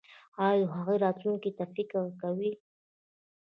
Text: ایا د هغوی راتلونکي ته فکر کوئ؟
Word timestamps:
ایا 0.47 0.59
د 0.61 0.69
هغوی 0.73 0.97
راتلونکي 1.05 1.51
ته 1.57 1.63
فکر 1.73 2.03
کوئ؟ 2.21 2.51